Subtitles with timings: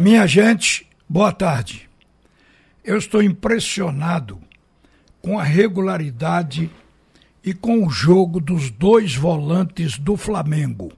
[0.00, 1.86] Minha gente, boa tarde.
[2.82, 4.40] Eu estou impressionado
[5.20, 6.70] com a regularidade
[7.44, 10.90] e com o jogo dos dois volantes do Flamengo.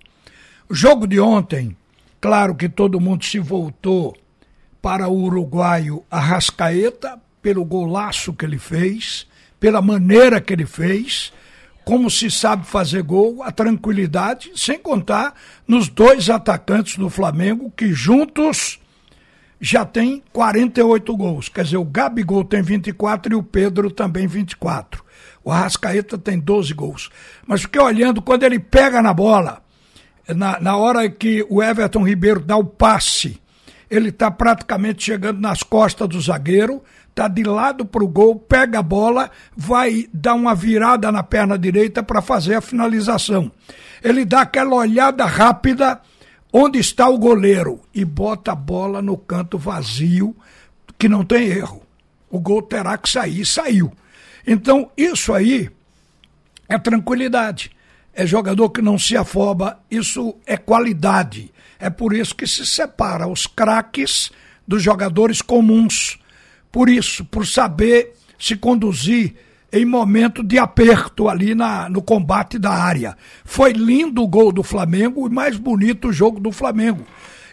[0.69, 1.77] O jogo de ontem,
[2.21, 4.17] claro que todo mundo se voltou
[4.81, 9.27] para o uruguaio Arrascaeta pelo golaço que ele fez,
[9.59, 11.33] pela maneira que ele fez,
[11.85, 15.35] como se sabe fazer gol, a tranquilidade, sem contar
[15.67, 18.79] nos dois atacantes do Flamengo que juntos
[19.65, 21.49] já tem 48 gols.
[21.49, 25.05] Quer dizer, o Gabigol tem 24 e o Pedro também 24.
[25.45, 27.11] O Arrascaeta tem 12 gols.
[27.47, 29.63] Mas fiquei olhando, quando ele pega na bola,
[30.29, 33.41] na, na hora que o Everton Ribeiro dá o passe,
[33.89, 38.81] ele está praticamente chegando nas costas do zagueiro, está de lado para o gol, pega
[38.81, 43.53] a bola, vai dar uma virada na perna direita para fazer a finalização.
[44.03, 46.01] Ele dá aquela olhada rápida
[46.53, 50.37] onde está o goleiro e bota a bola no canto vazio,
[50.99, 51.83] que não tem erro.
[52.29, 53.93] O gol terá que sair, saiu.
[54.47, 55.71] Então, isso aí
[56.69, 57.71] é tranquilidade.
[58.15, 61.53] É jogador que não se afoba, isso é qualidade.
[61.79, 64.31] É por isso que se separa os craques
[64.69, 66.19] dos jogadores comuns.
[66.71, 69.35] Por isso, por saber se conduzir
[69.73, 73.17] em momento de aperto ali na, no combate da área.
[73.45, 77.05] Foi lindo o gol do Flamengo e mais bonito o jogo do Flamengo.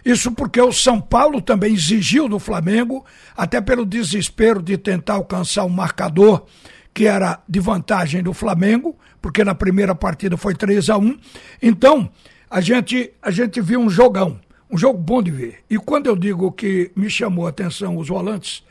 [0.04, 3.04] Isso porque o São Paulo também exigiu do Flamengo,
[3.36, 6.44] até pelo desespero de tentar alcançar um marcador
[6.92, 11.18] que era de vantagem do Flamengo, porque na primeira partida foi 3 a 1
[11.62, 12.10] Então,
[12.50, 15.58] a gente, a gente viu um jogão, um jogo bom de ver.
[15.70, 18.64] E quando eu digo que me chamou a atenção os volantes,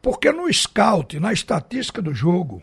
[0.00, 2.62] porque no scout, na estatística do jogo,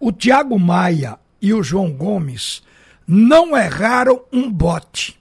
[0.00, 2.62] o Thiago Maia e o João Gomes
[3.06, 5.18] não erraram um bote.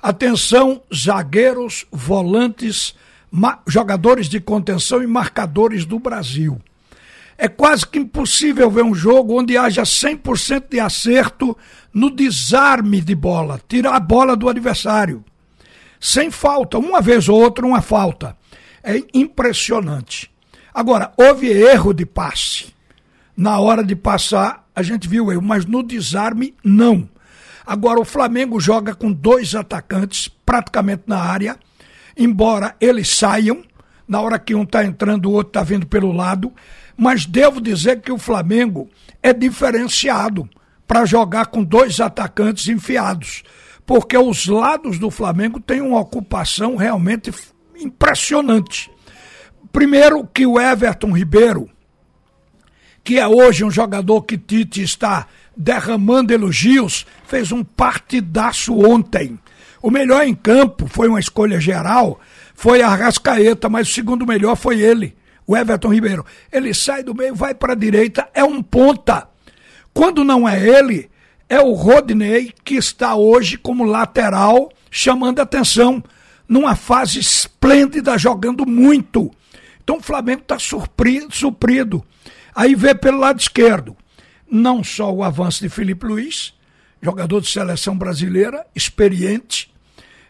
[0.00, 2.94] Atenção, zagueiros, volantes,
[3.66, 6.60] jogadores de contenção e marcadores do Brasil.
[7.36, 11.56] É quase que impossível ver um jogo onde haja 100% de acerto
[11.92, 15.24] no desarme de bola, tirar a bola do adversário.
[15.98, 18.36] Sem falta, uma vez ou outra, uma falta.
[18.82, 20.30] É impressionante.
[20.72, 22.73] Agora, houve erro de passe
[23.36, 27.08] na hora de passar, a gente viu erro, mas no desarme, não.
[27.66, 31.56] Agora, o Flamengo joga com dois atacantes praticamente na área,
[32.16, 33.62] embora eles saiam,
[34.06, 36.52] na hora que um está entrando, o outro está vindo pelo lado,
[36.96, 38.88] mas devo dizer que o Flamengo
[39.22, 40.48] é diferenciado
[40.86, 43.42] para jogar com dois atacantes enfiados,
[43.86, 47.32] porque os lados do Flamengo têm uma ocupação realmente
[47.76, 48.90] impressionante.
[49.72, 51.68] Primeiro que o Everton Ribeiro
[53.04, 59.38] que é hoje um jogador que Tite está derramando elogios, fez um partidaço ontem.
[59.82, 62.18] O melhor em campo foi uma escolha geral,
[62.54, 65.14] foi a Arrascaeta, mas o segundo melhor foi ele,
[65.46, 66.24] o Everton Ribeiro.
[66.50, 69.28] Ele sai do meio, vai para a direita, é um ponta.
[69.92, 71.10] Quando não é ele,
[71.46, 76.02] é o Rodney, que está hoje como lateral, chamando atenção,
[76.48, 79.30] numa fase esplêndida, jogando muito.
[79.82, 82.02] Então o Flamengo está suprido.
[82.54, 83.96] Aí vê pelo lado esquerdo,
[84.48, 86.54] não só o avanço de Felipe Luiz,
[87.02, 89.72] jogador de seleção brasileira, experiente,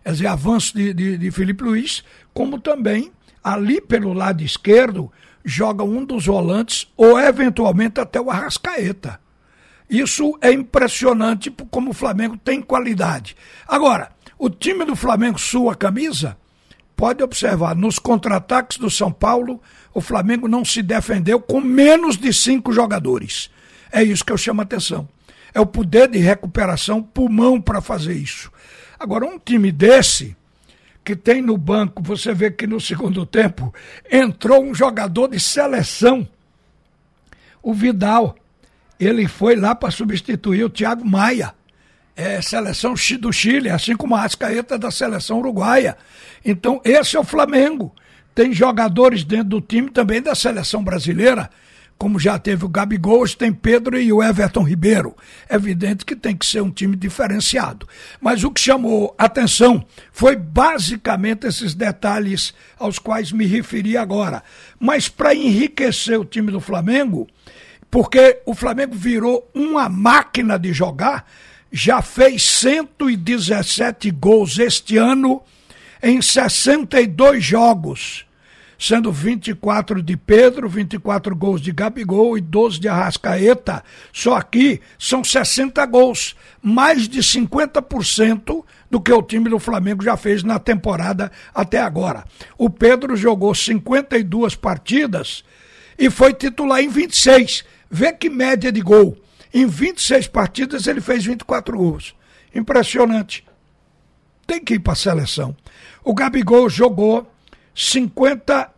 [0.02, 2.02] quer dizer, avanço de, de, de Felipe Luiz,
[2.32, 5.12] como também ali pelo lado esquerdo
[5.44, 9.20] joga um dos volantes ou eventualmente até o Arrascaeta.
[9.88, 13.36] Isso é impressionante como o Flamengo tem qualidade.
[13.68, 16.38] Agora, o time do Flamengo sua camisa
[16.96, 19.60] pode observar, nos contra-ataques do São Paulo,
[19.92, 23.50] o Flamengo não se defendeu com menos de cinco jogadores.
[23.92, 25.08] É isso que eu chamo a atenção.
[25.52, 28.50] É o poder de recuperação, pulmão para fazer isso.
[28.98, 30.36] Agora, um time desse,
[31.04, 33.72] que tem no banco, você vê que no segundo tempo
[34.10, 36.26] entrou um jogador de seleção,
[37.62, 38.34] o Vidal.
[38.98, 41.54] Ele foi lá para substituir o Thiago Maia
[42.16, 45.96] é, seleção do Chile, assim como a Ascaeta da seleção uruguaia.
[46.44, 47.94] Então, esse é o Flamengo.
[48.34, 51.50] Tem jogadores dentro do time também da seleção brasileira,
[51.96, 55.16] como já teve o Gabigol, tem Pedro e o Everton Ribeiro.
[55.48, 57.88] É evidente que tem que ser um time diferenciado.
[58.20, 64.42] Mas o que chamou atenção foi basicamente esses detalhes aos quais me referi agora.
[64.78, 67.28] Mas para enriquecer o time do Flamengo,
[67.90, 71.24] porque o Flamengo virou uma máquina de jogar,
[71.76, 75.42] já fez 117 gols este ano
[76.00, 78.24] em 62 jogos,
[78.78, 83.82] sendo 24 de Pedro, 24 gols de Gabigol e 12 de Arrascaeta.
[84.12, 90.16] Só aqui são 60 gols, mais de 50% do que o time do Flamengo já
[90.16, 92.22] fez na temporada até agora.
[92.56, 95.42] O Pedro jogou 52 partidas
[95.98, 97.64] e foi titular em 26.
[97.90, 99.23] Vê que média de gol.
[99.54, 102.12] Em 26 partidas ele fez 24 gols.
[102.52, 103.44] Impressionante.
[104.44, 105.56] Tem que ir para a seleção.
[106.02, 107.30] O Gabigol jogou
[107.72, 108.72] 50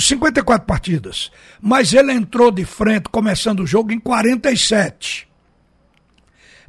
[0.00, 5.28] 54 partidas, mas ele entrou de frente começando o jogo em 47.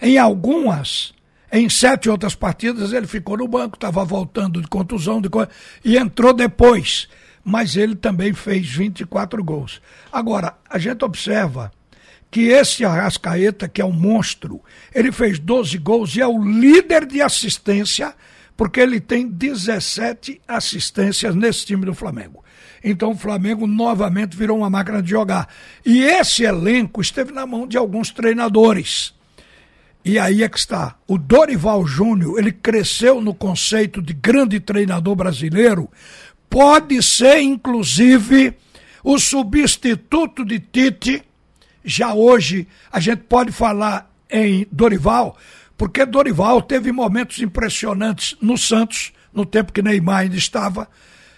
[0.02, 1.14] Em algumas,
[1.50, 5.48] em sete outras partidas, ele ficou no banco, estava voltando de contusão de co...
[5.84, 7.08] e entrou depois.
[7.42, 9.82] Mas ele também fez 24 gols.
[10.12, 11.72] Agora, a gente observa
[12.32, 14.62] que esse Arrascaeta, que é um monstro,
[14.94, 18.14] ele fez 12 gols e é o líder de assistência,
[18.56, 22.44] porque ele tem 17 assistências nesse time do Flamengo.
[22.84, 25.48] Então o Flamengo novamente virou uma máquina de jogar.
[25.86, 29.14] E esse elenco esteve na mão de alguns treinadores.
[30.04, 30.96] E aí é que está.
[31.08, 35.90] O Dorival Júnior, ele cresceu no conceito de grande treinador brasileiro,
[36.50, 38.54] pode ser inclusive
[39.04, 41.24] o substituto de Tite.
[41.90, 45.36] Já hoje a gente pode falar em Dorival,
[45.76, 50.88] porque Dorival teve momentos impressionantes no Santos, no tempo que Neymar ainda estava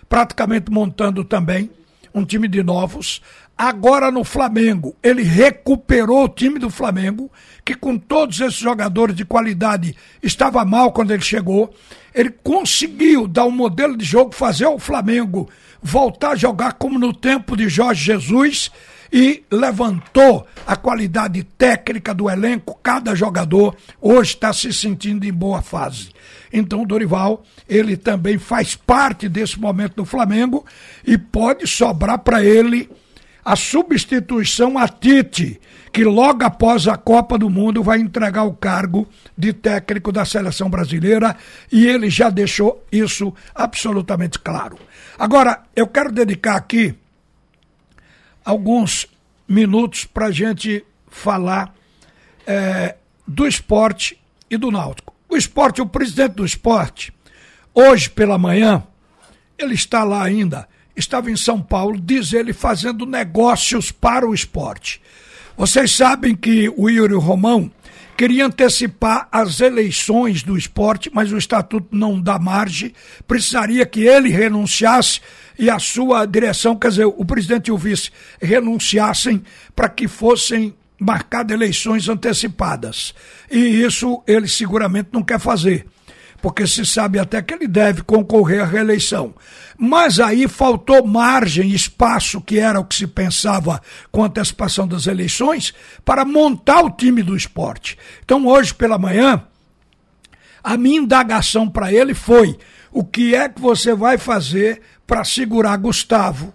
[0.10, 1.72] praticamente montando também
[2.14, 3.22] um time de novos.
[3.58, 7.32] Agora no Flamengo, ele recuperou o time do Flamengo,
[7.64, 11.74] que com todos esses jogadores de qualidade estava mal quando ele chegou.
[12.14, 15.50] Ele conseguiu dar um modelo de jogo, fazer o Flamengo
[15.82, 18.70] voltar a jogar como no tempo de Jorge Jesus
[19.12, 22.80] e levantou a qualidade técnica do elenco.
[22.82, 26.10] Cada jogador hoje está se sentindo em boa fase.
[26.52, 30.66] Então o Dorival, ele também faz parte desse momento do Flamengo
[31.06, 32.90] e pode sobrar para ele
[33.44, 35.60] a substituição a Tite,
[35.92, 40.70] que logo após a Copa do Mundo vai entregar o cargo de técnico da seleção
[40.70, 41.36] brasileira
[41.72, 44.78] e ele já deixou isso absolutamente claro.
[45.18, 46.96] Agora, eu quero dedicar aqui
[48.44, 49.08] alguns
[49.48, 51.74] minutos para a gente falar
[52.46, 52.96] é,
[53.28, 54.18] do esporte
[54.50, 55.14] e do náutico.
[55.30, 57.14] O esporte, o presidente do esporte,
[57.74, 58.84] hoje pela manhã,
[59.58, 65.02] ele está lá ainda, estava em São Paulo, diz ele, fazendo negócios para o esporte.
[65.56, 67.72] Vocês sabem que o Yuri Romão
[68.22, 72.94] queria antecipar as eleições do esporte, mas o estatuto não dá margem,
[73.28, 75.20] precisaria que ele renunciasse
[75.58, 79.42] e a sua direção, quer dizer, o presidente e o vice renunciassem
[79.76, 83.16] para que fossem marcadas eleições antecipadas.
[83.50, 85.88] E isso ele seguramente não quer fazer,
[86.42, 89.34] porque se sabe até que ele deve concorrer à reeleição.
[89.78, 95.74] Mas aí faltou margem, espaço, que era o que se pensava com antecipação das eleições,
[96.04, 97.98] para montar o time do esporte.
[98.24, 99.44] Então, hoje pela manhã,
[100.64, 102.58] a minha indagação para ele foi:
[102.92, 106.54] o que é que você vai fazer para segurar Gustavo?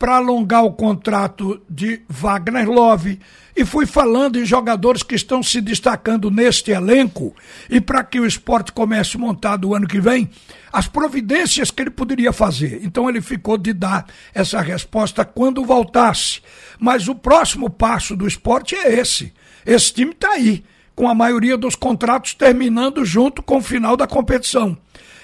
[0.00, 3.20] Para alongar o contrato de Wagner Love.
[3.54, 7.36] E fui falando em jogadores que estão se destacando neste elenco
[7.68, 10.30] e para que o esporte comece montado o ano que vem,
[10.72, 12.80] as providências que ele poderia fazer.
[12.82, 16.40] Então ele ficou de dar essa resposta quando voltasse.
[16.78, 19.34] Mas o próximo passo do esporte é esse.
[19.66, 20.64] Esse time está aí,
[20.96, 24.78] com a maioria dos contratos terminando junto com o final da competição.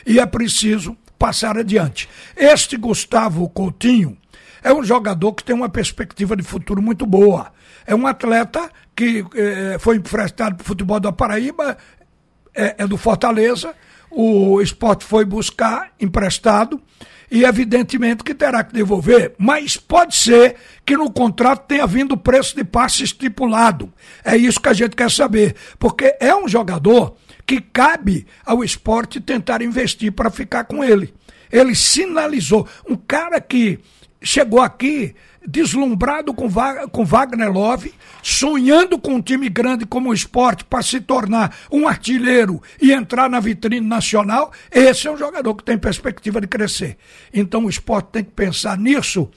[0.06, 2.11] E é preciso passar adiante.
[2.37, 4.18] Este Gustavo Coutinho
[4.66, 7.52] é um jogador que tem uma perspectiva de futuro muito boa.
[7.87, 11.78] É um atleta que eh, foi emprestado para o futebol da Paraíba,
[12.52, 13.73] é, é do Fortaleza.
[14.11, 16.82] O esporte foi buscar emprestado
[17.30, 22.18] e evidentemente que terá que devolver, mas pode ser que no contrato tenha vindo o
[22.18, 23.92] preço de passe estipulado.
[24.25, 27.14] É isso que a gente quer saber, porque é um jogador
[27.46, 31.14] que cabe ao esporte tentar investir para ficar com ele.
[31.52, 33.78] Ele sinalizou um cara que
[34.26, 35.14] chegou aqui
[35.47, 36.49] deslumbrado com,
[36.90, 41.87] com Wagner Love, sonhando com um time grande como o esporte para se tornar um
[41.87, 46.99] artilheiro e entrar na vitrine nacional, esse é um jogador que tem perspectiva de crescer.
[47.33, 49.30] Então o esporte tem que pensar nisso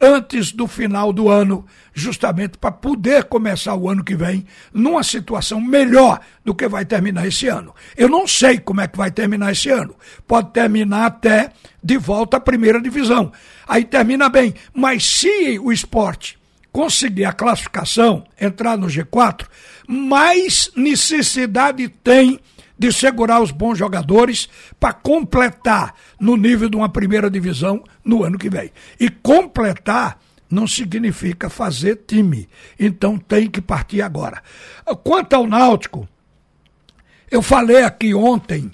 [0.00, 5.60] antes do final do ano, justamente para poder começar o ano que vem numa situação
[5.60, 7.74] melhor do que vai terminar esse ano.
[7.96, 9.94] Eu não sei como é que vai terminar esse ano.
[10.26, 11.50] Pode terminar até
[11.82, 13.32] de volta à primeira divisão.
[13.66, 14.54] Aí termina bem.
[14.74, 16.38] Mas se o esporte
[16.70, 19.46] conseguir a classificação, entrar no G4,
[19.88, 22.38] mais necessidade tem
[22.78, 28.38] de segurar os bons jogadores para completar no nível de uma primeira divisão no ano
[28.38, 28.70] que vem.
[29.00, 30.18] E completar
[30.50, 32.48] não significa fazer time.
[32.78, 34.42] Então tem que partir agora.
[35.02, 36.08] Quanto ao Náutico,
[37.30, 38.70] eu falei aqui ontem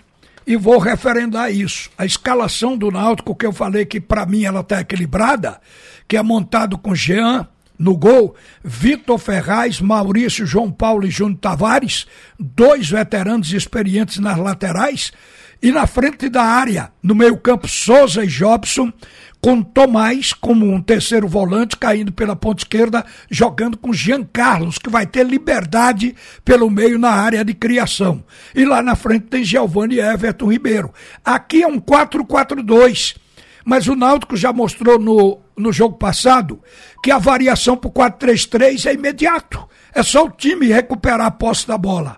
[0.47, 1.91] e vou referendar isso.
[1.97, 5.61] A escalação do Náutico, que eu falei que para mim ela está equilibrada,
[6.07, 7.49] que é montado com Jean
[7.83, 12.07] no gol, Vitor Ferraz, Maurício, João Paulo e Júnior Tavares,
[12.39, 15.13] dois veteranos experientes nas laterais,
[15.61, 18.93] e na frente da área, no meio-campo, Souza e Jobson,
[19.41, 24.91] com Tomás como um terceiro volante, caindo pela ponta esquerda, jogando com Jean Carlos, que
[24.91, 28.25] vai ter liberdade pelo meio na área de criação.
[28.55, 30.93] E lá na frente tem Giovanni e Everton Ribeiro.
[31.25, 33.17] Aqui é um 4-4-2.
[33.65, 36.61] Mas o Náutico já mostrou no, no jogo passado
[37.03, 39.69] que a variação para o 4-3-3 é imediato.
[39.95, 42.17] É só o time recuperar a posse da bola.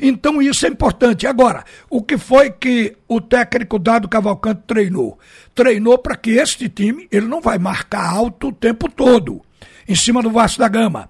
[0.00, 1.26] Então isso é importante.
[1.26, 5.18] Agora, o que foi que o técnico Dado Cavalcante treinou?
[5.54, 9.42] Treinou para que este time, ele não vai marcar alto o tempo todo,
[9.88, 11.08] em cima do Vasco da Gama.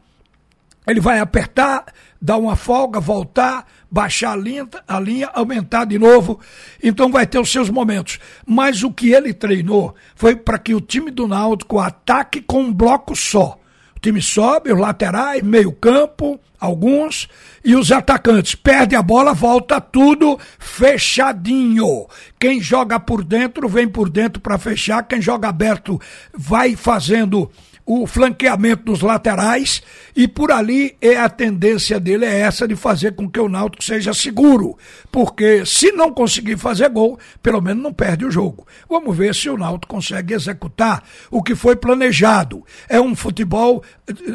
[0.86, 1.84] Ele vai apertar,
[2.22, 6.40] dar uma folga, voltar, baixar a linha, a linha, aumentar de novo.
[6.82, 8.20] Então vai ter os seus momentos.
[8.46, 12.72] Mas o que ele treinou foi para que o time do Náutico ataque com um
[12.72, 13.58] bloco só.
[13.96, 17.28] O time sobe, os laterais, meio campo, alguns,
[17.64, 18.54] e os atacantes.
[18.54, 22.06] Perde a bola, volta tudo fechadinho.
[22.38, 25.02] Quem joga por dentro, vem por dentro para fechar.
[25.02, 26.00] Quem joga aberto,
[26.32, 27.50] vai fazendo
[27.86, 29.80] o flanqueamento dos laterais
[30.14, 33.84] e por ali é a tendência dele é essa de fazer com que o Náutico
[33.84, 34.76] seja seguro,
[35.12, 38.66] porque se não conseguir fazer gol, pelo menos não perde o jogo.
[38.88, 42.64] Vamos ver se o Náutico consegue executar o que foi planejado.
[42.88, 43.84] É um futebol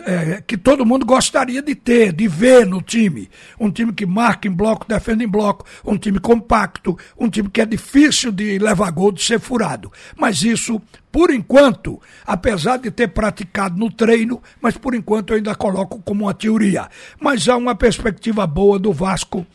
[0.05, 3.29] é, que todo mundo gostaria de ter, de ver no time.
[3.59, 7.59] Um time que marca em bloco, defende em bloco, um time compacto, um time que
[7.59, 9.91] é difícil de levar gol, de ser furado.
[10.15, 10.81] Mas isso
[11.11, 16.23] por enquanto, apesar de ter praticado no treino, mas por enquanto eu ainda coloco como
[16.25, 16.87] uma teoria.
[17.19, 19.45] Mas há uma perspectiva boa do Vasco,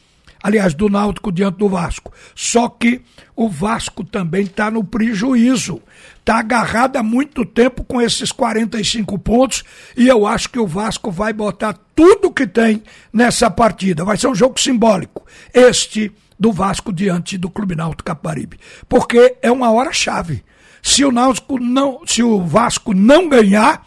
[0.42, 2.12] aliás, do Náutico diante do Vasco.
[2.34, 3.00] Só que
[3.34, 5.80] o Vasco também está no prejuízo.
[6.18, 9.64] Está agarrado há muito tempo com esses 45 pontos
[9.96, 12.82] e eu acho que o Vasco vai botar tudo que tem
[13.12, 14.04] nessa partida.
[14.04, 15.24] Vai ser um jogo simbólico.
[15.54, 18.58] Este do Vasco diante do Clube Náutico Caparibe.
[18.88, 20.44] Porque é uma hora-chave.
[20.86, 23.84] Se o Náutico não, se o Vasco não ganhar,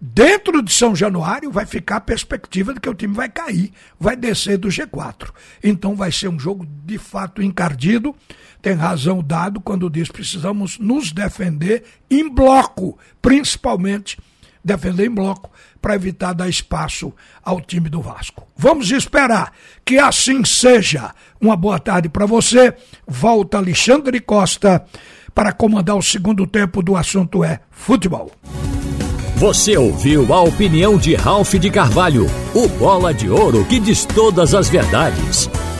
[0.00, 3.70] dentro de São Januário vai ficar a perspectiva de que o time vai cair,
[4.00, 5.32] vai descer do G4.
[5.62, 8.16] Então vai ser um jogo de fato encardido.
[8.62, 14.18] Tem razão dado quando diz precisamos nos defender em bloco, principalmente
[14.64, 18.48] defender em bloco para evitar dar espaço ao time do Vasco.
[18.56, 19.52] Vamos esperar
[19.84, 21.14] que assim seja.
[21.38, 22.74] Uma boa tarde para você.
[23.06, 24.86] Volta Alexandre Costa
[25.34, 28.30] para comandar o segundo tempo do assunto é futebol.
[29.36, 34.54] Você ouviu a opinião de Ralph de Carvalho, o bola de ouro que diz todas
[34.54, 35.48] as verdades.